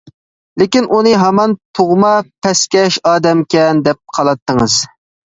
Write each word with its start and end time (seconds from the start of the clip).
لېكىن 0.59 0.85
ئۇنى 0.99 1.11
ھامان 1.23 1.53
تۇغما 1.79 2.13
پەسكەش 2.47 2.97
ئادەمكەن 3.11 3.83
دەپ 3.89 4.01
قالاتتىڭىز. 4.19 4.79